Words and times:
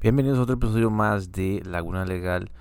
Bienvenidos 0.00 0.38
a 0.38 0.42
otro 0.42 0.54
episodio 0.54 0.90
más 0.90 1.32
de 1.32 1.60
Laguna 1.64 2.04
Legal 2.04 2.52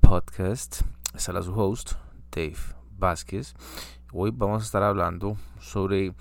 Podcast. 0.00 0.82
Está 1.14 1.42
su 1.42 1.58
host, 1.58 1.92
Dave 2.30 2.58
Vázquez. 2.98 3.54
Hoy 4.12 4.32
vamos 4.34 4.60
a 4.60 4.66
estar 4.66 4.82
hablando 4.82 5.38
sobre 5.60 6.12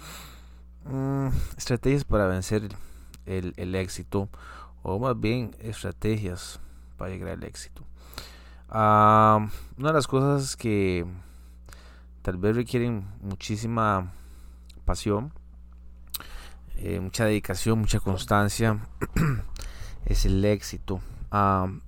mm, 0.86 1.28
estrategias 1.58 2.06
para 2.06 2.28
vencer 2.28 2.70
el, 3.26 3.76
éxito, 3.76 4.30
o 4.84 4.98
más 5.00 5.20
bien 5.20 5.54
estrategias 5.60 6.62
para 6.96 7.12
llegar 7.12 7.32
al 7.32 7.44
éxito. 7.44 7.84
Ah, 8.70 9.50
una 9.78 9.90
de 9.90 9.94
las 9.96 10.08
cosas 10.08 10.56
que 10.56 11.06
tal 12.22 12.38
vez 12.38 12.56
requieren 12.56 13.06
muchísima 13.20 14.14
pasión, 14.86 15.34
eh, 16.78 17.02
mucha 17.02 17.26
dedicación, 17.26 17.80
mucha 17.80 18.00
constancia 18.00 18.80
es 20.08 20.26
el 20.26 20.44
éxito. 20.46 21.02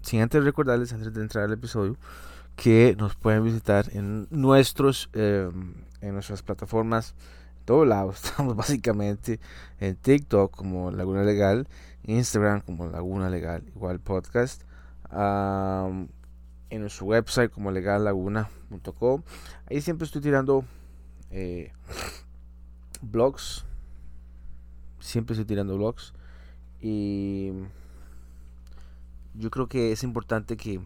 sin 0.02 0.21
antes 0.21 0.44
recordarles, 0.44 0.94
antes 0.94 1.13
de 1.13 1.21
entrar 1.21 1.45
al 1.45 1.53
episodio, 1.53 1.98
que 2.55 2.95
nos 2.98 3.16
pueden 3.16 3.44
visitar 3.44 3.89
en 3.94 4.27
nuestros 4.30 5.09
em, 5.13 5.73
en 6.02 6.13
nuestras 6.13 6.41
plataformas 6.44 7.16
todos 7.66 7.88
lados 7.88 8.23
estamos 8.23 8.55
básicamente 8.55 9.39
en 9.80 9.95
TikTok 9.95 10.55
como 10.55 10.91
Laguna 10.91 11.23
Legal 11.23 11.67
Instagram 12.03 12.61
como 12.61 12.88
Laguna 12.88 13.30
Legal 13.30 13.63
igual 13.75 13.99
podcast 13.99 14.63
en 15.11 16.81
nuestro 16.81 17.05
website 17.05 17.49
como 17.52 17.72
legallaguna.com 17.72 19.23
ahí 19.70 19.80
siempre 19.80 20.05
estoy 20.05 20.22
tirando 20.22 20.66
eh, 21.31 21.72
blogs. 23.02 23.66
Siempre 24.99 25.33
estoy 25.33 25.45
tirando 25.45 25.77
blogs. 25.77 26.13
Y 26.81 27.52
yo 29.33 29.49
creo 29.49 29.67
que 29.67 29.91
es 29.91 30.03
importante 30.03 30.57
que, 30.57 30.79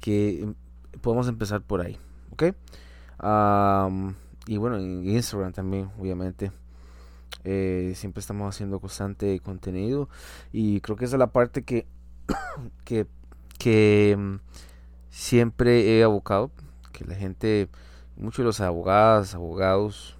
que 0.00 0.52
podamos 1.00 1.28
empezar 1.28 1.62
por 1.62 1.80
ahí, 1.80 1.98
¿ok? 2.32 2.54
y 4.46 4.56
bueno, 4.56 4.78
en 4.78 5.08
Instagram 5.08 5.52
también, 5.52 5.90
obviamente. 5.98 6.50
Eh, 7.44 7.92
siempre 7.96 8.20
estamos 8.20 8.54
haciendo 8.54 8.80
constante 8.80 9.40
contenido 9.40 10.10
y 10.52 10.82
creo 10.82 10.96
que 10.96 11.06
esa 11.06 11.16
es 11.16 11.20
la 11.20 11.32
parte 11.32 11.62
que, 11.64 11.86
que, 12.84 13.06
que 13.58 14.14
mm, 14.18 14.36
siempre 15.08 15.98
he 15.98 16.02
abocado, 16.02 16.50
que 16.92 17.04
la 17.04 17.14
gente, 17.14 17.68
muchos 18.16 18.38
de 18.38 18.44
los 18.44 18.60
abogados, 18.60 19.34
abogados, 19.34 20.18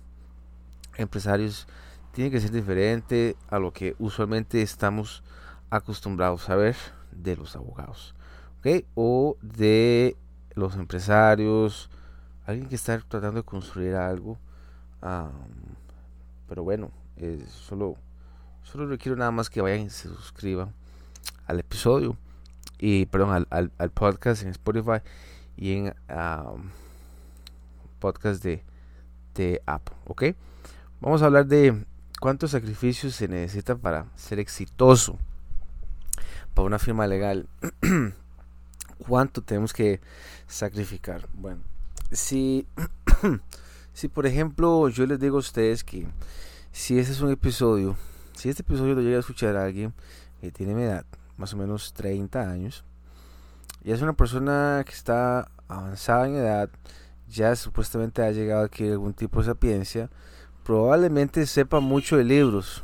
empresarios, 0.96 1.66
tiene 2.12 2.30
que 2.30 2.40
ser 2.40 2.52
diferente 2.52 3.36
a 3.48 3.58
lo 3.58 3.72
que 3.72 3.96
usualmente 3.98 4.62
estamos 4.62 5.22
acostumbrados 5.70 6.48
a 6.48 6.56
ver 6.56 6.76
de 7.22 7.36
los 7.36 7.56
abogados, 7.56 8.14
¿ok? 8.58 8.84
O 8.94 9.36
de 9.42 10.16
los 10.54 10.76
empresarios, 10.76 11.90
alguien 12.46 12.68
que 12.68 12.74
está 12.74 12.98
tratando 12.98 13.40
de 13.40 13.44
construir 13.44 13.94
algo. 13.94 14.38
pero 16.48 16.62
bueno, 16.62 16.90
solo, 17.48 17.96
solo 18.62 18.86
requiero 18.86 19.16
nada 19.16 19.30
más 19.30 19.50
que 19.50 19.60
vayan 19.60 19.86
y 19.86 19.90
se 19.90 20.08
suscriban 20.08 20.72
al 21.46 21.60
episodio 21.60 22.16
y 22.78 23.06
perdón 23.06 23.46
al, 23.50 23.72
al, 23.76 23.90
podcast 23.90 24.42
en 24.42 24.48
Spotify 24.48 25.00
y 25.56 25.72
en 25.72 25.94
podcast 27.98 28.42
de, 28.42 28.64
de 29.34 29.62
Apple, 29.66 29.96
¿ok? 30.06 30.24
Vamos 31.00 31.22
a 31.22 31.26
hablar 31.26 31.46
de 31.46 31.84
cuántos 32.20 32.50
sacrificios 32.50 33.14
se 33.14 33.28
necesitan 33.28 33.78
para 33.78 34.06
ser 34.16 34.38
exitoso 34.38 35.18
para 36.54 36.66
una 36.66 36.78
firma 36.78 37.06
legal, 37.06 37.48
¿cuánto 38.98 39.42
tenemos 39.42 39.72
que 39.72 40.00
sacrificar? 40.46 41.28
Bueno, 41.34 41.62
si, 42.10 42.66
si 43.92 44.08
por 44.08 44.26
ejemplo 44.26 44.88
yo 44.88 45.06
les 45.06 45.20
digo 45.20 45.36
a 45.36 45.40
ustedes 45.40 45.84
que 45.84 46.06
si 46.72 46.98
este 46.98 47.12
es 47.12 47.20
un 47.20 47.30
episodio, 47.30 47.96
si 48.34 48.48
este 48.48 48.62
episodio 48.62 48.94
lo 48.94 49.02
llega 49.02 49.16
a 49.16 49.20
escuchar 49.20 49.56
a 49.56 49.64
alguien 49.64 49.92
que 50.40 50.50
tiene 50.50 50.74
mi 50.74 50.82
edad, 50.82 51.04
más 51.36 51.52
o 51.54 51.56
menos 51.56 51.92
30 51.92 52.50
años, 52.50 52.84
y 53.82 53.92
es 53.92 54.02
una 54.02 54.12
persona 54.12 54.82
que 54.84 54.92
está 54.92 55.50
avanzada 55.68 56.26
en 56.28 56.36
edad, 56.36 56.70
ya 57.28 57.54
supuestamente 57.56 58.22
ha 58.22 58.30
llegado 58.30 58.64
aquí 58.64 58.88
algún 58.88 59.14
tipo 59.14 59.40
de 59.40 59.46
sapiencia, 59.46 60.10
probablemente 60.64 61.46
sepa 61.46 61.80
mucho 61.80 62.16
de 62.16 62.24
libros, 62.24 62.82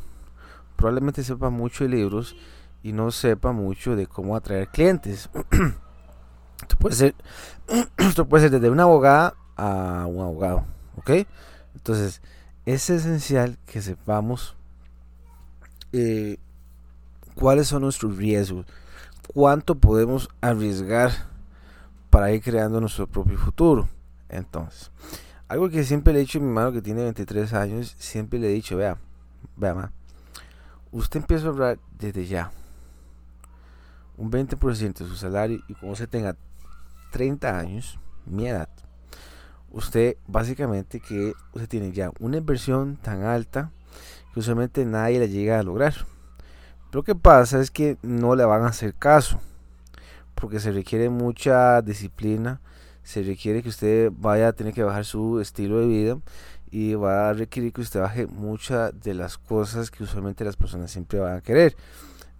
probablemente 0.76 1.22
sepa 1.22 1.50
mucho 1.50 1.84
de 1.84 1.90
libros 1.90 2.36
y 2.82 2.92
no 2.92 3.10
sepa 3.10 3.52
mucho 3.52 3.96
de 3.96 4.06
cómo 4.06 4.36
atraer 4.36 4.68
clientes. 4.68 5.28
esto 6.62 6.76
puede 6.78 6.94
ser, 6.94 7.14
esto 7.98 8.26
puede 8.26 8.44
ser 8.44 8.50
desde 8.52 8.70
una 8.70 8.84
abogada 8.84 9.34
a 9.56 10.06
un 10.06 10.20
abogado, 10.20 10.64
¿ok? 10.96 11.10
Entonces, 11.74 12.22
es 12.64 12.88
esencial 12.90 13.58
que 13.66 13.82
sepamos 13.82 14.56
eh, 15.92 16.38
cuáles 17.34 17.68
son 17.68 17.82
nuestros 17.82 18.16
riesgos, 18.16 18.66
cuánto 19.32 19.74
podemos 19.76 20.28
arriesgar 20.40 21.12
para 22.10 22.32
ir 22.32 22.42
creando 22.42 22.80
nuestro 22.80 23.06
propio 23.06 23.38
futuro. 23.38 23.88
Entonces, 24.28 24.90
algo 25.48 25.68
que 25.68 25.84
siempre 25.84 26.12
le 26.12 26.20
he 26.20 26.22
dicho 26.22 26.38
a 26.38 26.42
mi 26.42 26.48
hermano 26.48 26.72
que 26.72 26.82
tiene 26.82 27.02
23 27.02 27.52
años, 27.52 27.94
siempre 27.98 28.38
le 28.38 28.48
he 28.48 28.52
dicho, 28.52 28.76
vea, 28.76 28.98
vea, 29.56 29.92
usted 30.90 31.20
empieza 31.20 31.46
a 31.46 31.50
hablar 31.50 31.78
desde 31.98 32.26
ya 32.26 32.50
un 34.16 34.30
20% 34.30 34.98
de 34.98 35.06
su 35.06 35.16
salario 35.16 35.60
y 35.68 35.74
cuando 35.74 35.92
usted 35.92 36.08
tenga 36.08 36.36
30 37.12 37.58
años, 37.58 37.98
mi 38.24 38.48
edad, 38.48 38.68
usted 39.70 40.16
básicamente 40.26 41.00
que 41.00 41.34
usted 41.52 41.68
tiene 41.68 41.92
ya 41.92 42.10
una 42.18 42.38
inversión 42.38 42.96
tan 42.96 43.22
alta 43.22 43.70
que 44.32 44.40
usualmente 44.40 44.84
nadie 44.84 45.18
le 45.18 45.28
llega 45.28 45.58
a 45.58 45.62
lograr. 45.62 45.94
Lo 46.92 47.02
que 47.02 47.14
pasa 47.14 47.60
es 47.60 47.70
que 47.70 47.98
no 48.02 48.36
le 48.36 48.44
van 48.44 48.62
a 48.62 48.68
hacer 48.68 48.94
caso, 48.94 49.40
porque 50.34 50.60
se 50.60 50.72
requiere 50.72 51.10
mucha 51.10 51.82
disciplina, 51.82 52.60
se 53.02 53.22
requiere 53.22 53.62
que 53.62 53.68
usted 53.68 54.10
vaya 54.16 54.48
a 54.48 54.52
tener 54.52 54.72
que 54.72 54.82
bajar 54.82 55.04
su 55.04 55.40
estilo 55.40 55.80
de 55.80 55.86
vida 55.86 56.18
y 56.70 56.94
va 56.94 57.30
a 57.30 57.32
requerir 57.32 57.72
que 57.72 57.80
usted 57.80 58.00
baje 58.00 58.26
muchas 58.26 58.98
de 59.00 59.14
las 59.14 59.38
cosas 59.38 59.90
que 59.90 60.02
usualmente 60.02 60.44
las 60.44 60.56
personas 60.56 60.90
siempre 60.90 61.18
van 61.18 61.36
a 61.36 61.40
querer 61.40 61.76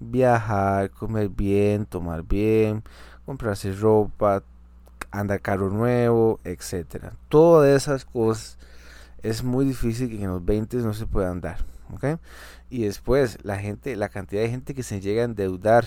viajar, 0.00 0.90
comer 0.90 1.28
bien, 1.28 1.86
tomar 1.86 2.22
bien, 2.22 2.82
comprarse 3.24 3.72
ropa, 3.72 4.42
andar 5.10 5.40
carro 5.40 5.70
nuevo, 5.70 6.40
etcétera. 6.44 7.12
Todas 7.28 7.82
esas 7.82 8.04
cosas 8.04 8.58
es 9.22 9.42
muy 9.42 9.64
difícil 9.64 10.10
que 10.10 10.22
en 10.22 10.30
los 10.30 10.44
20 10.44 10.76
no 10.78 10.94
se 10.94 11.06
puedan 11.06 11.40
dar. 11.40 11.58
Y 12.68 12.84
después 12.84 13.38
la 13.44 13.58
gente, 13.58 13.96
la 13.96 14.08
cantidad 14.08 14.42
de 14.42 14.50
gente 14.50 14.74
que 14.74 14.82
se 14.82 15.00
llega 15.00 15.22
a 15.22 15.26
endeudar 15.26 15.84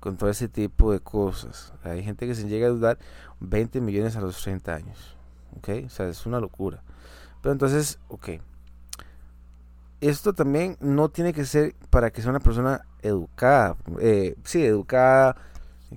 con 0.00 0.16
todo 0.16 0.30
ese 0.30 0.48
tipo 0.48 0.92
de 0.92 1.00
cosas. 1.00 1.72
Hay 1.84 2.02
gente 2.02 2.26
que 2.26 2.34
se 2.34 2.48
llega 2.48 2.66
a 2.66 2.70
endeudar 2.70 2.98
20 3.40 3.80
millones 3.80 4.16
a 4.16 4.20
los 4.20 4.42
30 4.42 4.74
años, 4.74 5.16
¿ok? 5.58 5.86
O 5.86 5.88
sea, 5.90 6.08
es 6.08 6.24
una 6.26 6.40
locura. 6.40 6.82
Pero 7.42 7.52
entonces, 7.52 7.98
ok. 8.08 8.30
Esto 10.00 10.32
también 10.32 10.78
no 10.80 11.10
tiene 11.10 11.34
que 11.34 11.44
ser 11.44 11.74
para 11.90 12.10
que 12.10 12.22
sea 12.22 12.30
una 12.30 12.40
persona 12.40 12.86
educada, 13.02 13.76
eh, 14.00 14.34
sí, 14.44 14.64
educada, 14.64 15.36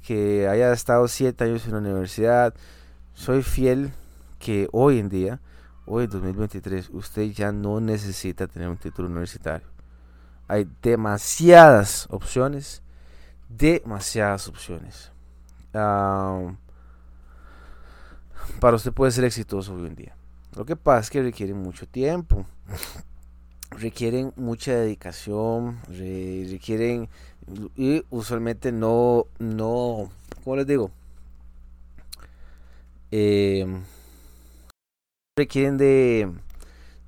que 0.02 0.50
haya 0.50 0.74
estado 0.74 1.08
siete 1.08 1.46
años 1.46 1.66
en 1.66 1.72
la 1.72 1.78
universidad. 1.78 2.54
Soy 3.14 3.44
fiel 3.44 3.94
que 4.40 4.68
hoy 4.74 5.00
en 5.00 5.08
día, 5.08 5.40
hoy 5.86 6.04
en 6.04 6.10
2023, 6.10 6.90
usted 6.90 7.32
ya 7.32 7.54
no 7.54 7.80
necesita 7.80 8.48
tener 8.48 8.68
un 8.68 8.76
título 8.76 9.08
universitario. 9.08 9.68
Hay 10.50 10.70
demasiadas 10.82 12.08
opciones, 12.10 12.84
demasiadas 13.48 14.50
opciones. 14.50 15.14
para 15.72 16.58
usted 18.76 18.92
puede 18.92 19.14
ser 19.14 19.24
exitoso 19.24 19.76
hoy 19.76 19.86
en 19.86 19.96
día. 19.96 20.18
Lo 20.56 20.66
que 20.66 20.76
pasa 20.76 21.00
es 21.00 21.10
que 21.10 21.24
requiere 21.24 21.54
mucho 21.54 21.88
tiempo 21.88 22.46
requieren 23.78 24.34
mucha 24.36 24.74
dedicación, 24.74 25.80
requieren 25.88 27.10
y 27.76 28.04
usualmente 28.10 28.72
no, 28.72 29.28
no, 29.40 30.10
¿cómo 30.44 30.56
les 30.56 30.68
digo? 30.68 30.92
Em, 33.12 33.84
requieren 35.38 35.78
de, 35.78 36.32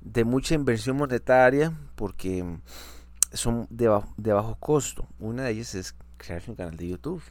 de 0.00 0.24
mucha 0.24 0.54
inversión 0.54 0.96
monetaria 0.96 1.72
porque 1.94 2.44
son 3.32 3.66
de 3.70 3.88
bajo, 3.88 4.12
de 4.16 4.32
bajo 4.32 4.54
costo. 4.56 5.06
Una 5.18 5.44
de 5.44 5.52
ellas 5.52 5.74
es 5.74 5.94
crear 6.16 6.42
un 6.46 6.54
canal 6.54 6.76
de 6.76 6.88
YouTube. 6.88 7.22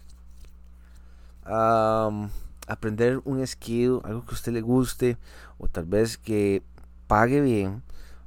aprender 2.67 3.21
un 3.25 3.45
skill, 3.45 3.99
algo 4.03 4.25
que 4.25 4.31
a 4.31 4.33
usted 4.33 4.51
le 4.51 4.61
guste 4.61 5.17
o 5.59 5.67
tal 5.67 5.85
vez 5.85 6.17
que 6.17 6.63
pague 7.07 7.39
bien 7.41 7.83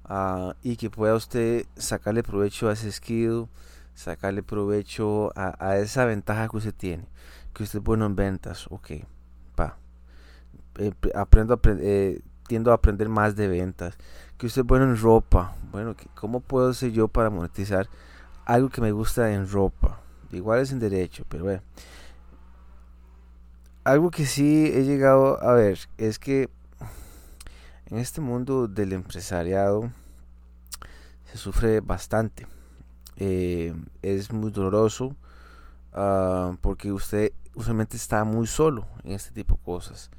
Ah, 0.09 0.55
y 0.63 0.77
que 0.77 0.89
pueda 0.89 1.15
usted 1.15 1.67
sacarle 1.77 2.23
provecho 2.23 2.71
a 2.71 2.73
ese 2.73 2.91
skill, 2.91 3.47
sacarle 3.95 4.43
provecho 4.43 5.31
a, 5.37 5.77
esa 5.77 6.07
ventaja 6.07 6.49
que 6.49 6.57
usted 6.57 6.75
tiene, 6.75 7.05
que 7.53 7.63
usted 7.63 7.81
es 7.81 7.85
bueno 7.85 8.07
en 8.07 8.17
ventas, 8.17 8.67
ok, 8.71 8.91
pa, 9.55 9.77
eh, 10.79 10.93
aprendo 11.15 11.53
a 11.53 11.61
eh, 11.65 12.21
tiendo 12.47 12.71
a 12.71 12.75
aprender 12.75 13.11
más 13.11 13.37
de 13.37 13.49
ventas, 13.49 13.99
que 14.39 14.47
usted 14.47 14.63
es 14.63 14.67
bueno 14.67 14.87
en 14.87 14.97
ropa, 14.97 15.55
bueno, 15.73 15.95
¿cómo 16.15 16.41
puedo 16.41 16.73
ser 16.73 16.93
yo 16.93 17.09
para 17.09 17.29
monetizar 17.29 17.87
algo 18.47 18.71
que 18.71 18.81
me 18.81 18.93
gusta 18.93 19.35
en 19.35 19.47
ropa? 19.47 20.01
Igual 20.33 20.61
es 20.61 20.73
en 20.73 20.79
derecho, 20.79 21.25
pero 21.29 21.45
bueno. 21.45 21.63
Algo 23.85 24.11
que 24.11 24.27
sí 24.27 24.71
he 24.75 24.85
llegado 24.85 25.43
a 25.43 25.53
ver 25.53 25.79
es 25.99 26.19
que 26.19 26.49
en 27.91 27.99
este 27.99 28.21
mundo 28.21 28.69
del 28.69 28.93
empresariado 28.93 29.91
se 31.25 31.39
sufre 31.39 31.81
bastante. 31.81 32.47
Eh, 33.17 33.75
es 34.03 34.31
muy 34.33 34.51
doloroso 34.51 35.17
ah, 35.93 36.57
porque 36.61 36.93
usted 36.93 37.33
usualmente 37.55 37.97
está 37.97 38.25
muy 38.25 38.47
solo 38.47 38.87
en 39.05 39.13
este 39.13 39.33
tipo 39.33 39.57
de 39.57 39.63
cosas. 39.63 40.11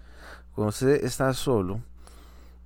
Cuando 0.54 0.70
usted 0.70 1.04
está 1.06 1.32
solo 1.34 1.82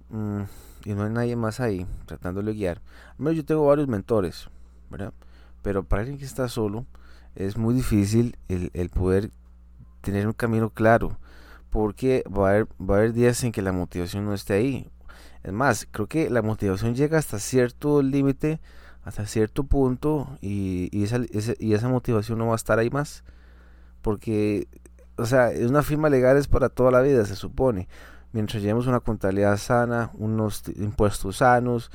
mm, 0.10 0.42
y 0.86 0.94
no 0.94 1.04
hay 1.04 1.12
nadie 1.12 1.36
más 1.36 1.60
ahí 1.60 1.86
tratándole 2.06 2.52
de 2.52 2.58
guiar, 2.58 2.82
yo 3.20 3.46
tengo 3.46 3.68
varios 3.68 3.88
mentores, 3.88 4.50
¿verdad? 4.90 5.14
Pero 5.62 5.84
para 5.84 6.02
alguien 6.02 6.18
que 6.18 6.26
está 6.26 6.48
solo 6.48 6.86
es 7.36 7.58
muy 7.58 7.74
difícil 7.74 8.38
el 8.48 8.90
poder 8.90 9.32
tener 10.02 10.28
un 10.28 10.34
camino 10.34 10.70
claro 10.70 11.18
porque 11.74 12.24
va 12.30 12.50
a, 12.50 12.52
haber, 12.52 12.68
va 12.80 12.96
a 12.96 12.98
haber 13.00 13.14
días 13.14 13.44
en 13.44 13.52
que 13.52 13.64
la 13.64 13.72
motivación 13.72 14.26
no 14.26 14.36
esté 14.36 14.54
ahí. 14.54 14.88
Es 15.42 15.52
más, 15.52 15.88
creo 15.90 16.08
que 16.08 16.30
la 16.30 16.44
motivación 16.44 16.94
llega 16.94 17.18
hasta 17.18 17.40
cierto 17.40 18.04
límite 18.04 18.62
hasta 19.04 19.26
cierto 19.26 19.64
punto 19.64 20.38
y, 20.40 20.88
y, 20.92 21.04
esa, 21.04 21.20
y 21.60 21.74
esa 21.74 21.90
motivación 21.90 22.38
no 22.38 22.46
va 22.46 22.54
a 22.54 22.58
estar 22.58 22.78
ahí 22.78 22.92
más. 22.92 23.24
Porque, 24.04 24.68
o 25.18 25.26
sea, 25.26 25.50
una 25.68 25.82
firma 25.82 26.10
legal 26.10 26.38
es 26.38 26.48
para 26.48 26.70
toda 26.70 26.92
la 26.92 27.02
vida, 27.02 27.26
se 27.26 27.36
supone. 27.36 27.88
Mientras 28.34 28.62
llevemos 28.62 28.86
una 28.86 29.00
contabilidad 29.00 29.58
sana, 29.58 30.12
unos 30.14 30.62
impuestos 30.76 31.38
sanos, 31.38 31.90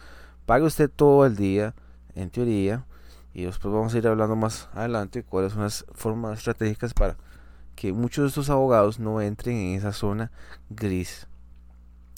pague 0.45 0.65
usted 0.65 0.91
todo 0.91 1.25
el 1.25 1.37
día, 1.37 1.75
en 2.17 2.31
teoría, 2.31 2.85
y 3.33 3.45
después 3.45 3.73
vamos 3.73 3.95
a 3.95 3.99
ir 3.99 4.09
hablando 4.09 4.35
más 4.35 4.69
adelante 4.75 5.23
cuáles 5.23 5.53
son 5.53 5.63
las 5.63 5.87
formas 5.93 6.39
estratégicas 6.39 6.95
para 6.95 7.17
que 7.79 7.93
muchos 7.93 8.25
de 8.25 8.29
estos 8.31 8.51
abogados 8.51 8.99
no 8.99 9.21
entren 9.21 9.57
en 9.57 9.77
esa 9.77 9.93
zona 9.93 10.33
gris, 10.69 11.29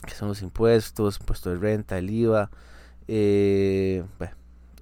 que 0.07 0.15
son 0.15 0.29
los 0.29 0.41
impuestos, 0.41 1.21
impuesto 1.21 1.51
de 1.51 1.57
renta, 1.57 1.99
el 1.99 2.09
IVA, 2.09 2.51
eh, 3.09 4.03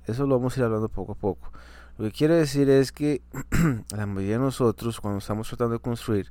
eso 0.06 0.25
lo 0.25 0.36
vamos 0.36 0.56
a 0.56 0.60
ir 0.60 0.64
hablando 0.64 0.88
poco 0.88 1.12
a 1.12 1.14
poco. 1.16 1.50
Lo 1.96 2.04
que 2.04 2.12
quiero 2.12 2.36
decir 2.36 2.70
es 2.70 2.92
que 2.92 3.22
la 3.90 4.06
mayoría 4.06 4.34
de 4.34 4.44
nosotros, 4.44 5.00
cuando 5.00 5.19
estamos 5.19 5.48
tratando 5.48 5.72
de 5.72 5.80
construir 5.80 6.30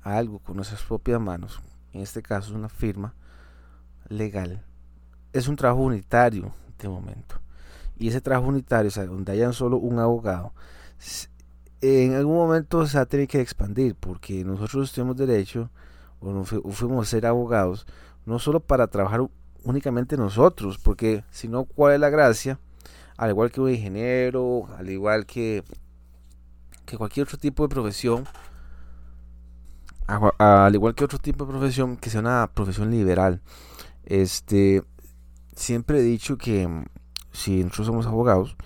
algo 0.00 0.38
con 0.38 0.56
nuestras 0.56 0.82
propias 0.82 1.20
manos, 1.20 1.60
en 1.92 2.00
este 2.00 2.22
caso 2.22 2.54
una 2.54 2.70
firma 2.70 3.12
legal, 4.08 4.64
es 5.34 5.48
un 5.48 5.56
trabajo 5.56 5.82
unitario 5.82 6.54
de 6.78 6.88
momento. 6.88 7.42
Y 7.98 8.08
ese 8.08 8.22
trabajo 8.22 8.48
unitario, 8.48 8.88
o 8.88 8.90
sea, 8.90 9.04
donde 9.04 9.32
hayan 9.32 9.52
solo 9.52 9.76
un 9.76 9.98
abogado, 9.98 10.54
en 11.82 12.14
algún 12.14 12.36
momento 12.36 12.86
se 12.86 12.96
va 12.96 13.02
a 13.02 13.06
que 13.06 13.40
expandir, 13.40 13.94
porque 13.94 14.44
nosotros 14.44 14.92
tenemos 14.92 15.16
derecho, 15.16 15.70
o, 16.20 16.44
fuimos 16.44 17.06
a 17.06 17.10
ser 17.10 17.26
abogados, 17.26 17.86
no 18.24 18.38
solo 18.38 18.60
para 18.60 18.86
trabajar 18.86 19.20
únicamente 19.64 20.16
nosotros, 20.16 20.78
porque 20.78 21.24
si 21.30 21.48
no, 21.48 21.64
¿cuál 21.64 21.94
es 21.94 22.00
la 22.00 22.10
gracia? 22.10 22.58
al 23.16 23.30
igual 23.30 23.52
que 23.52 23.60
un 23.60 23.70
ingeniero, 23.70 24.68
al 24.76 24.90
igual 24.90 25.26
que, 25.26 25.62
que 26.84 26.96
cualquier 26.96 27.24
otro 27.24 27.38
tipo 27.38 27.62
de 27.62 27.68
profesión, 27.68 28.26
al 30.06 30.74
igual 30.74 30.94
que 30.96 31.04
otro 31.04 31.20
tipo 31.20 31.44
de 31.44 31.52
profesión 31.52 31.96
que 31.96 32.10
sea 32.10 32.20
una 32.20 32.50
profesión 32.52 32.90
liberal. 32.90 33.40
Este, 34.04 34.82
siempre 35.54 36.00
he 36.00 36.02
dicho 36.02 36.36
que 36.36 36.68
si 37.32 37.62
nosotros 37.62 37.86
somos 37.86 38.06
abogados, 38.06 38.56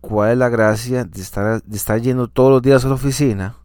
¿cuál 0.00 0.32
es 0.32 0.38
la 0.38 0.48
gracia 0.48 1.04
de 1.04 1.20
estar, 1.20 1.62
de 1.62 1.76
estar 1.76 2.00
yendo 2.00 2.28
todos 2.28 2.50
los 2.50 2.62
días 2.62 2.84
a 2.84 2.88
la 2.88 2.94
oficina 2.94 3.56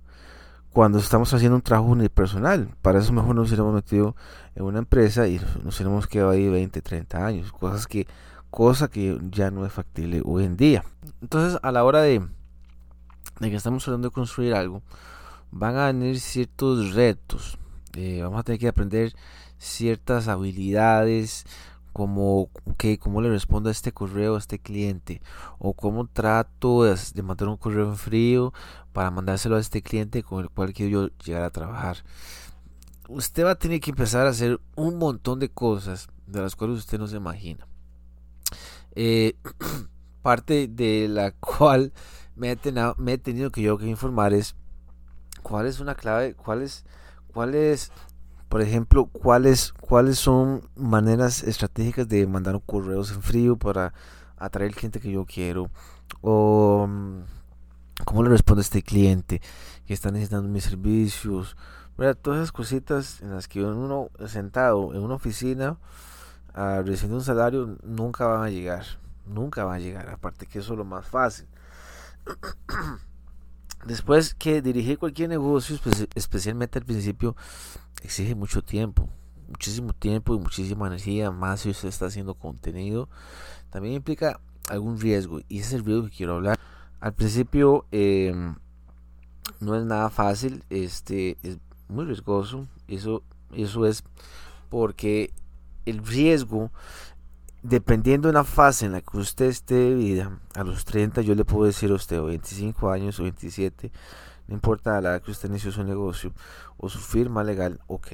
cuando 0.71 0.99
estamos 0.99 1.33
haciendo 1.33 1.55
un 1.55 1.61
trabajo 1.61 1.89
unipersonal? 1.89 2.69
Para 2.81 2.99
eso 2.99 3.13
mejor 3.13 3.35
nos 3.35 3.47
hubiéramos 3.49 3.73
metido 3.73 4.15
en 4.55 4.63
una 4.63 4.79
empresa 4.79 5.27
y 5.27 5.39
nos 5.63 5.75
hubiéramos 5.77 6.07
quedado 6.07 6.31
ahí 6.31 6.47
20, 6.47 6.81
30 6.81 7.25
años, 7.25 7.51
cosas 7.51 7.87
que 7.87 8.07
cosa 8.49 8.87
que 8.87 9.19
ya 9.31 9.51
no 9.51 9.65
es 9.65 9.73
factible 9.73 10.21
hoy 10.23 10.45
en 10.45 10.55
día. 10.55 10.85
Entonces, 11.21 11.59
a 11.61 11.73
la 11.73 11.83
hora 11.83 12.01
de, 12.01 12.25
de 13.41 13.49
que 13.49 13.55
estamos 13.57 13.83
tratando 13.83 14.07
de 14.07 14.13
construir 14.13 14.53
algo, 14.53 14.81
van 15.51 15.75
a 15.75 15.87
venir 15.87 16.21
ciertos 16.21 16.93
retos. 16.93 17.57
Eh, 17.95 18.21
vamos 18.23 18.39
a 18.39 18.43
tener 18.43 18.59
que 18.59 18.69
aprender 18.69 19.13
ciertas 19.57 20.29
habilidades 20.29 21.45
como 21.95 22.49
que 22.77 22.99
cómo 22.99 23.21
le 23.21 23.29
respondo 23.29 23.69
a 23.69 23.71
este 23.71 23.93
correo 23.93 24.35
a 24.35 24.39
este 24.39 24.59
cliente 24.59 25.21
o 25.59 25.73
cómo 25.73 26.07
trato 26.07 26.83
de, 26.83 26.97
de 27.13 27.23
mandar 27.23 27.47
un 27.47 27.55
correo 27.55 27.87
en 27.87 27.95
frío 27.95 28.53
para 28.91 29.11
mandárselo 29.11 29.55
a 29.55 29.61
este 29.61 29.81
cliente 29.81 30.21
con 30.21 30.43
el 30.43 30.49
cual 30.49 30.73
quiero 30.73 30.91
yo 30.91 31.17
llegar 31.23 31.43
a 31.43 31.51
trabajar 31.51 32.03
usted 33.07 33.45
va 33.45 33.51
a 33.51 33.55
tener 33.55 33.79
que 33.79 33.91
empezar 33.91 34.25
a 34.25 34.31
hacer 34.31 34.59
un 34.75 34.97
montón 34.97 35.39
de 35.39 35.49
cosas 35.49 36.07
de 36.27 36.41
las 36.41 36.55
cuales 36.55 36.79
usted 36.79 36.99
no 36.99 37.07
se 37.07 37.17
imagina. 37.17 37.67
Eh, 38.95 39.35
parte 40.21 40.67
de 40.67 41.07
la 41.07 41.31
cual 41.31 41.93
me 42.35 42.51
he, 42.51 42.55
tenido, 42.55 43.51
que 43.51 43.61
yo 43.61 43.77
que 43.77 43.87
informar 43.87 44.33
es 44.33 44.55
cuál 45.43 45.67
es 45.67 45.79
una 45.79 45.95
clave, 45.95 46.33
cuál 46.33 46.61
es, 46.61 46.83
cuál 47.33 47.55
es 47.55 47.91
por 48.49 48.61
ejemplo, 48.61 49.07
cuáles, 49.07 49.73
cuáles 49.73 50.17
son 50.17 50.69
maneras 50.75 51.43
estratégicas 51.43 52.07
de 52.07 52.27
mandar 52.27 52.59
correos 52.65 53.11
en 53.11 53.21
frío 53.21 53.57
para 53.57 53.93
atraer 54.37 54.69
al 54.71 54.75
cliente 54.75 54.99
que 54.99 55.11
yo 55.11 55.25
quiero 55.25 55.69
o 56.21 56.85
mm, 56.87 57.19
cómo 58.05 58.23
le 58.23 58.29
responde 58.29 58.61
a 58.61 58.63
este 58.63 58.83
cliente 58.83 59.41
que 59.85 59.93
está 59.93 60.11
necesitando 60.11 60.49
mis 60.49 60.63
servicios, 60.63 61.55
todas 62.21 62.39
esas 62.39 62.51
cositas 62.51 63.21
en 63.21 63.31
las 63.31 63.47
que 63.47 63.63
uno 63.63 64.09
sentado 64.27 64.93
en 64.93 65.01
una 65.01 65.15
oficina 65.15 65.77
a 66.53 66.81
recibiendo 66.81 67.17
un 67.17 67.23
salario 67.23 67.77
nunca 67.83 68.27
van 68.27 68.43
a 68.43 68.49
llegar. 68.49 68.85
Nunca 69.25 69.63
van 69.63 69.75
a 69.75 69.79
llegar. 69.79 70.09
Aparte 70.09 70.45
que 70.45 70.59
eso 70.59 70.73
es 70.73 70.77
lo 70.77 70.85
más 70.85 71.05
fácil. 71.05 71.47
Después 73.85 74.33
que 74.33 74.61
dirigir 74.61 74.97
cualquier 74.97 75.29
negocio, 75.29 75.77
especialmente 76.15 76.79
al 76.79 76.85
principio, 76.85 77.35
exige 78.01 78.33
mucho 78.33 78.63
tiempo. 78.63 79.09
Muchísimo 79.47 79.93
tiempo 79.93 80.33
y 80.33 80.39
muchísima 80.39 80.87
energía. 80.87 81.29
Más 81.29 81.61
si 81.61 81.69
usted 81.69 81.89
está 81.89 82.07
haciendo 82.07 82.33
contenido. 82.33 83.09
También 83.69 83.95
implica 83.95 84.39
algún 84.69 84.99
riesgo. 84.99 85.39
Y 85.47 85.59
ese 85.59 85.67
es 85.67 85.73
el 85.73 85.85
riesgo 85.85 86.05
que 86.05 86.15
quiero 86.17 86.35
hablar. 86.35 86.59
Al 86.99 87.13
principio 87.13 87.85
em, 87.91 88.55
no 89.59 89.75
es 89.75 89.85
nada 89.85 90.09
fácil. 90.09 90.63
Este 90.71 91.37
es 91.43 91.59
muy 91.87 92.05
riesgoso. 92.05 92.67
Eso, 92.87 93.21
eso 93.53 93.85
es 93.85 94.03
porque 94.69 95.31
el 95.85 96.05
riesgo, 96.05 96.71
dependiendo 97.67 98.27
de 98.27 98.33
la 98.33 98.43
fase 98.43 98.85
en 98.85 98.91
la 98.91 99.01
que 99.01 99.17
usted 99.17 99.45
esté 99.45 99.73
de 99.73 99.95
vida, 99.95 100.39
a 100.53 100.63
los 100.63 100.85
30 100.85 101.21
yo 101.21 101.33
le 101.33 101.45
puedo 101.45 101.65
decir 101.65 101.89
a 101.89 101.95
usted, 101.95 102.19
o 102.19 102.25
25 102.25 102.91
años 102.91 103.19
o 103.19 103.23
27, 103.23 103.91
no 104.47 104.53
importa 104.53 105.01
la 105.01 105.09
edad 105.09 105.21
que 105.23 105.31
usted 105.31 105.49
inició 105.49 105.71
su 105.71 105.83
negocio 105.83 106.31
o 106.77 106.89
su 106.89 106.99
firma 106.99 107.43
legal, 107.43 107.79
ok, 107.87 108.13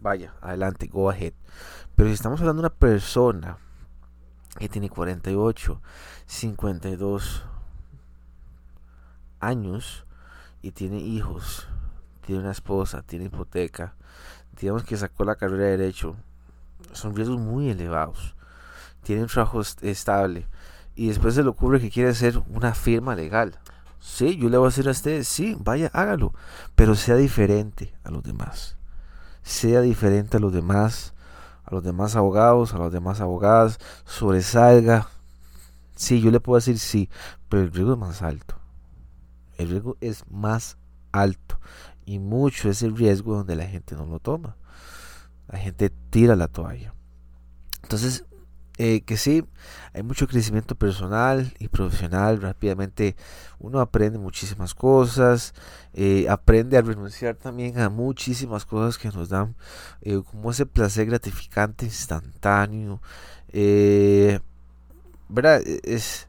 vaya, 0.00 0.34
adelante, 0.40 0.86
go 0.86 1.10
ahead. 1.10 1.32
Pero 1.96 2.08
si 2.08 2.14
estamos 2.14 2.40
hablando 2.40 2.62
de 2.62 2.68
una 2.68 2.76
persona 2.76 3.58
que 4.56 4.68
tiene 4.68 4.88
48, 4.88 5.82
52 6.26 7.44
años 9.40 10.06
y 10.62 10.70
tiene 10.70 10.98
hijos, 10.98 11.66
tiene 12.24 12.42
una 12.42 12.52
esposa, 12.52 13.02
tiene 13.02 13.24
hipoteca, 13.24 13.96
digamos 14.60 14.84
que 14.84 14.96
sacó 14.96 15.24
la 15.24 15.34
carrera 15.34 15.64
de 15.64 15.76
derecho, 15.76 16.16
son 16.92 17.14
riesgos 17.14 17.38
muy 17.38 17.70
elevados. 17.70 18.34
Tiene 19.02 19.22
un 19.22 19.28
trabajo 19.28 19.60
estable 19.82 20.46
y 20.94 21.08
después 21.08 21.34
se 21.34 21.42
le 21.42 21.48
ocurre 21.48 21.80
que 21.80 21.90
quiere 21.90 22.10
hacer 22.10 22.42
una 22.48 22.74
firma 22.74 23.14
legal. 23.14 23.58
Sí, 24.00 24.36
yo 24.36 24.48
le 24.48 24.58
voy 24.58 24.66
a 24.66 24.70
decir 24.70 24.88
a 24.88 24.92
usted, 24.92 25.22
sí, 25.24 25.56
vaya, 25.60 25.90
hágalo, 25.92 26.34
pero 26.74 26.94
sea 26.94 27.16
diferente 27.16 27.94
a 28.04 28.10
los 28.10 28.22
demás. 28.22 28.76
Sea 29.42 29.80
diferente 29.80 30.36
a 30.36 30.40
los 30.40 30.52
demás, 30.52 31.14
a 31.64 31.74
los 31.74 31.82
demás 31.82 32.16
abogados, 32.16 32.74
a 32.74 32.78
los 32.78 32.92
demás 32.92 33.20
abogadas, 33.20 33.78
sobresalga. 34.04 35.08
Sí, 35.96 36.20
yo 36.20 36.30
le 36.30 36.40
puedo 36.40 36.56
decir 36.56 36.78
sí, 36.78 37.08
pero 37.48 37.62
el 37.62 37.72
riesgo 37.72 37.92
es 37.92 37.98
más 37.98 38.22
alto. 38.22 38.56
El 39.56 39.70
riesgo 39.70 39.96
es 40.00 40.24
más 40.30 40.78
alto 41.12 41.58
y 42.04 42.18
mucho 42.18 42.70
es 42.70 42.82
el 42.82 42.96
riesgo 42.96 43.36
donde 43.36 43.56
la 43.56 43.66
gente 43.66 43.94
no 43.94 44.06
lo 44.06 44.18
toma 44.20 44.56
la 45.48 45.58
gente 45.58 45.90
tira 46.10 46.36
la 46.36 46.48
toalla. 46.48 46.94
Entonces, 47.82 48.24
eh, 48.80 49.00
que 49.00 49.16
sí, 49.16 49.44
hay 49.92 50.04
mucho 50.04 50.28
crecimiento 50.28 50.76
personal 50.76 51.52
y 51.58 51.66
profesional. 51.66 52.40
Rápidamente 52.40 53.16
uno 53.58 53.80
aprende 53.80 54.18
muchísimas 54.18 54.72
cosas, 54.72 55.52
eh, 55.94 56.28
aprende 56.28 56.78
a 56.78 56.82
renunciar 56.82 57.34
también 57.34 57.80
a 57.80 57.90
muchísimas 57.90 58.64
cosas 58.64 58.96
que 58.96 59.08
nos 59.08 59.30
dan 59.30 59.56
eh, 60.02 60.22
como 60.24 60.52
ese 60.52 60.64
placer 60.64 61.06
gratificante 61.06 61.86
instantáneo. 61.86 63.02
¿Verdad? 65.28 65.60
E, 65.66 65.80
es, 65.82 66.28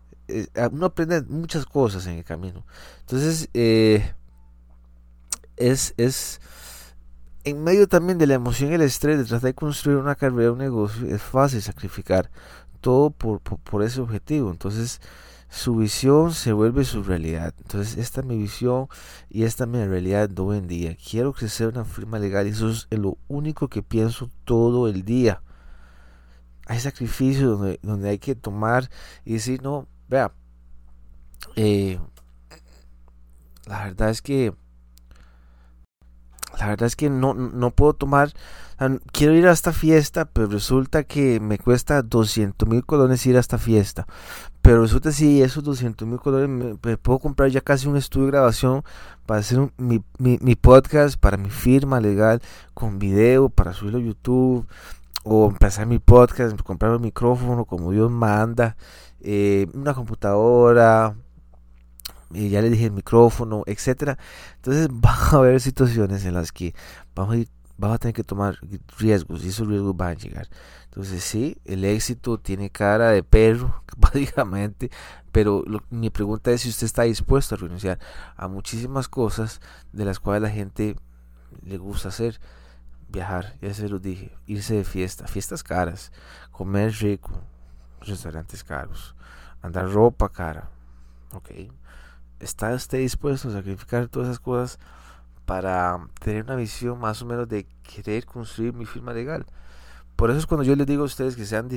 uno 0.71 0.87
aprende 0.87 1.21
muchas 1.21 1.67
cosas 1.67 2.07
en 2.07 2.17
el 2.17 2.23
camino. 2.23 2.65
Entonces, 3.01 3.47
es, 3.53 4.03
es 5.97 6.41
en 7.43 7.63
medio 7.63 7.87
también 7.87 8.17
de 8.17 8.27
la 8.27 8.35
emoción 8.35 8.71
y 8.71 8.75
el 8.75 8.81
estrés 8.81 9.17
de 9.17 9.25
tratar 9.25 9.47
de 9.47 9.53
construir 9.53 9.97
una 9.97 10.15
carrera, 10.15 10.51
un 10.51 10.57
negocio, 10.59 11.07
es 11.07 11.21
fácil 11.21 11.61
sacrificar 11.61 12.29
todo 12.81 13.09
por, 13.11 13.83
ese 13.83 14.01
objetivo. 14.01 14.51
Entonces, 14.51 15.01
su 15.49 15.75
visión 15.75 16.33
se 16.33 16.53
vuelve 16.53 16.83
su 16.85 17.03
realidad. 17.03 17.53
Entonces, 17.59 17.97
esta 17.97 18.21
es 18.21 18.27
mi 18.27 18.37
visión 18.37 18.87
y 19.29 19.43
esta 19.43 19.63
es 19.63 19.69
mi 19.69 19.83
realidad 19.83 20.29
de 20.29 20.41
hoy 20.41 20.57
en 20.57 20.67
día. 20.67 20.95
Quiero 20.95 21.33
crecer 21.33 21.67
una 21.67 21.85
firma 21.85 22.19
legal 22.19 22.47
y 22.47 22.51
eso 22.51 22.69
es 22.69 22.87
lo 22.91 23.17
único 23.27 23.67
que 23.67 23.83
pienso 23.83 24.29
todo 24.45 24.87
el 24.87 25.03
día. 25.03 25.41
Hay 26.67 26.79
sacrificios 26.79 27.59
donde, 27.59 27.79
donde 27.81 28.09
hay 28.09 28.19
que 28.19 28.35
tomar 28.35 28.89
y 29.25 29.33
decir, 29.33 29.63
no, 29.63 29.87
vea, 30.07 30.31
eh, 31.55 31.99
la 33.65 33.85
verdad 33.85 34.09
es 34.09 34.21
que 34.21 34.53
la 36.59 36.67
verdad 36.67 36.87
es 36.87 36.95
que 36.95 37.09
no, 37.09 37.33
no 37.33 37.71
puedo 37.71 37.93
tomar, 37.93 38.33
quiero 39.11 39.33
ir 39.33 39.47
a 39.47 39.51
esta 39.51 39.71
fiesta, 39.71 40.25
pero 40.25 40.47
resulta 40.47 41.03
que 41.03 41.39
me 41.39 41.57
cuesta 41.57 42.01
200 42.01 42.67
mil 42.67 42.85
colones 42.85 43.25
ir 43.25 43.37
a 43.37 43.39
esta 43.39 43.57
fiesta. 43.57 44.05
Pero 44.61 44.81
resulta 44.81 45.11
si 45.13 45.41
esos 45.41 45.63
200 45.63 46.07
mil 46.07 46.19
colones 46.19 46.77
me, 46.83 46.97
puedo 46.97 47.19
comprar 47.19 47.49
ya 47.49 47.61
casi 47.61 47.87
un 47.87 47.95
estudio 47.95 48.25
de 48.25 48.31
grabación 48.31 48.83
para 49.25 49.39
hacer 49.39 49.71
mi, 49.77 50.03
mi, 50.17 50.55
podcast, 50.55 51.17
para 51.17 51.37
mi 51.37 51.49
firma 51.49 52.01
legal, 52.01 52.41
con 52.73 52.99
video, 52.99 53.49
para 53.49 53.73
subirlo 53.73 53.99
a 53.99 54.01
YouTube, 54.01 54.67
o 55.23 55.47
empezar 55.47 55.85
mi 55.85 55.99
podcast, 55.99 56.59
comprar 56.61 56.91
un 56.91 57.01
micrófono 57.01 57.63
como 57.63 57.91
Dios 57.91 58.11
manda, 58.11 58.75
eh, 59.21 59.67
una 59.73 59.93
computadora, 59.93 61.15
y 62.31 62.49
ya 62.49 62.61
le 62.61 62.69
dije 62.69 62.85
el 62.85 62.91
micrófono, 62.91 63.63
etcétera. 63.65 64.17
Entonces 64.55 64.87
van 64.91 65.17
a 65.17 65.37
haber 65.37 65.59
situaciones 65.61 66.25
en 66.25 66.33
las 66.33 66.51
que 66.51 66.73
vamos 67.15 67.37
a, 67.81 67.97
tener 67.97 68.13
que 68.13 68.23
tomar 68.23 68.59
riesgos 68.97 69.43
y 69.43 69.49
esos 69.49 69.67
riesgos 69.67 69.95
van 69.95 70.11
a 70.11 70.13
llegar. 70.13 70.47
Entonces 70.85 71.23
sí, 71.23 71.57
el 71.65 71.85
éxito 71.85 72.37
tiene 72.39 72.69
cara 72.69 73.09
de 73.11 73.23
perro, 73.23 73.83
básicamente, 73.97 74.89
pero 75.31 75.63
mi 75.89 76.09
pregunta 76.09 76.51
es 76.51 76.61
si 76.61 76.69
usted 76.69 76.85
está 76.85 77.03
dispuesto 77.03 77.55
a 77.55 77.57
renunciar 77.57 77.99
a 78.35 78.47
muchísimas 78.47 79.07
cosas 79.07 79.61
de 79.93 80.05
las 80.05 80.19
cuales 80.19 80.41
la 80.43 80.49
gente 80.49 80.95
le 81.63 81.77
gusta 81.77 82.09
hacer. 82.09 82.39
Viajar, 83.11 83.55
ya 83.59 83.73
se 83.73 83.89
lo 83.89 83.97
dije, 83.97 84.31
irse 84.45 84.75
de 84.75 84.83
fiesta, 84.83 85.25
fiestas 85.25 85.63
caras, 85.63 86.11
comer 86.51 86.91
rico, 86.91 87.31
restaurantes 88.01 88.63
caros, 88.63 89.15
andar 89.63 89.91
ropa 89.91 90.29
cara, 90.29 90.69
ok, 91.33 91.49
¿Está 92.39 92.73
usted 92.73 92.99
dispuesto 92.99 93.49
a 93.49 93.51
sacrificar 93.51 94.07
todas 94.07 94.29
esas 94.29 94.39
cosas 94.39 94.79
para 95.45 95.99
tener 96.21 96.45
una 96.45 96.55
visión 96.55 96.97
más 96.97 97.21
o 97.21 97.25
menos 97.25 97.49
de 97.49 97.67
querer 97.83 98.25
construir 98.25 98.73
mi 98.73 98.85
firma 98.85 99.13
legal? 99.13 99.45
Por 100.15 100.29
eso 100.29 100.39
es 100.39 100.45
cuando 100.45 100.63
yo 100.63 100.75
les 100.75 100.87
digo 100.87 101.03
a 101.03 101.05
ustedes 101.05 101.35
que 101.35 101.45
sean, 101.45 101.69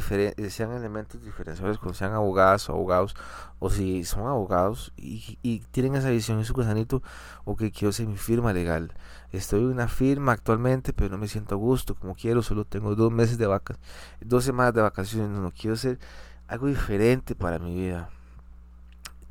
sean 0.51 0.73
elementos 0.73 1.23
diferenciales, 1.23 1.79
cuando 1.79 1.95
sean 1.95 2.13
abogadas 2.13 2.69
o 2.69 2.73
abogados, 2.75 3.15
o 3.59 3.71
si 3.71 4.05
son 4.05 4.27
abogados 4.27 4.93
y, 4.97 5.39
tienen 5.73 5.97
esa 5.97 6.11
visión 6.11 6.39
en 6.39 6.45
su 6.45 6.53
gusanito, 6.53 7.03
o 7.45 7.57
que 7.57 7.73
quiero 7.73 7.93
ser 7.93 8.07
mi 8.07 8.17
firma 8.17 8.53
legal. 8.53 8.93
Estoy 9.33 9.63
en 9.63 9.67
una 9.67 9.89
firma 9.89 10.33
actualmente, 10.33 10.93
pero 10.93 11.11
no 11.11 11.19
me 11.19 11.29
siento 11.29 11.57
a 11.57 11.59
gusto 11.59 11.95
como 11.97 12.15
quiero, 12.15 12.43
solo 12.43 12.65
tengo 12.65 12.95
dos 12.95 13.13
meses 13.13 13.39
de 13.39 13.47
vacaciones, 13.47 13.85
dos 14.21 14.45
semanas 14.45 14.75
de 14.75 14.83
vacaciones, 14.83 15.29
no 15.29 15.53
quiero 15.53 15.75
hacer 15.75 15.99
algo 16.47 16.69
diferente 16.69 17.35
para 17.35 17.59
mi 17.59 17.75
vida 17.75 18.11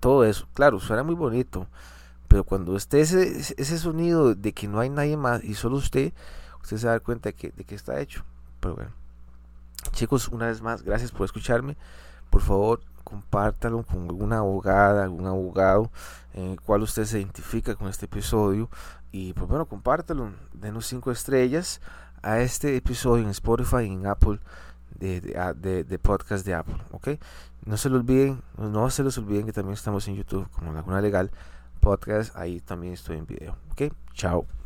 todo 0.02 0.26
eso. 0.26 0.48
Claro, 0.54 0.82
suena 0.82 1.04
muy 1.04 1.16
bonito, 1.16 1.68
pero 2.28 2.44
cuando 2.44 2.74
usted 2.74 2.98
ese, 2.98 3.40
ese 3.40 3.78
sonido 3.78 4.36
de 4.36 4.52
que 4.52 4.68
no 4.68 4.82
hay 4.82 4.90
nadie 4.90 5.16
más 5.16 5.42
y 5.46 5.54
solo 5.54 5.78
usted, 5.78 6.12
usted 6.62 6.78
se 6.78 6.88
da 6.88 7.00
cuenta 7.00 7.30
de 7.30 7.36
que, 7.36 7.52
de 7.52 7.64
que 7.64 7.76
está 7.76 8.02
hecho. 8.02 8.26
Pero 8.60 8.76
bueno, 8.76 8.92
chicos, 9.94 10.28
una 10.28 10.48
vez 10.48 10.62
más, 10.62 10.84
gracias 10.84 11.12
por 11.12 11.24
escucharme. 11.24 11.78
Por 12.30 12.42
favor, 12.42 12.82
compártalo 13.04 13.84
con 13.84 14.04
alguna 14.04 14.40
abogada, 14.40 15.04
algún 15.04 15.28
abogado 15.28 15.92
en 16.34 16.52
el 16.52 16.62
cual 16.62 16.82
usted 16.82 17.06
se 17.06 17.20
identifica 17.20 17.76
con 17.76 17.88
este 17.88 18.06
episodio. 18.06 18.70
Y 19.12 19.34
pues 19.34 19.48
bueno, 19.48 19.66
compártalo, 19.66 20.32
denos 20.54 20.88
cinco 20.88 21.12
estrellas 21.12 21.82
a 22.22 22.40
este 22.40 22.76
episodio 22.76 23.24
en 23.24 23.30
Spotify 23.30 23.84
y 23.84 23.94
en 23.94 24.08
Apple 24.08 24.40
de, 25.00 25.84
de, 25.84 26.00
podcast 26.00 26.46
de 26.46 26.54
Apple, 26.54 26.78
¿ok? 26.92 27.10
No 27.66 27.78
se 27.78 27.90
lo 27.90 27.98
olviden, 27.98 28.42
no 28.58 28.90
se 28.90 29.04
les 29.04 29.18
olviden 29.18 29.46
que 29.46 29.54
también 29.54 29.74
estamos 29.74 30.08
en 30.08 30.16
YouTube 30.16 30.50
como 30.52 30.74
Laguna 30.74 31.02
Legal 31.02 31.32
Podcast, 31.80 32.36
ahí 32.36 32.60
también 32.60 32.94
estoy 32.94 33.18
en 33.18 33.26
video, 33.26 33.58
¿ok? 33.72 33.94
Chao. 34.14 34.61